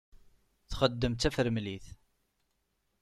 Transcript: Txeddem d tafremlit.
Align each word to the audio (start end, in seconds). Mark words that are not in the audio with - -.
Txeddem 0.69 1.13
d 1.13 1.17
tafremlit. 1.19 1.85